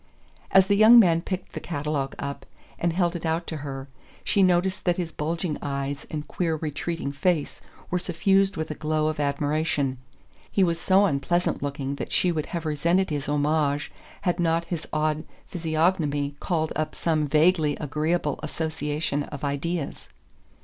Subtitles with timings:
[0.49, 2.47] As the young man picked the catalogue up
[2.79, 3.87] and held it out to her
[4.23, 9.09] she noticed that his bulging eyes and queer retreating face were suffused with a glow
[9.09, 9.99] of admiration.
[10.51, 13.91] He was so unpleasant looking that she would have resented his homage
[14.21, 20.09] had not his odd physiognomy called up some vaguely agreeable association of ideas.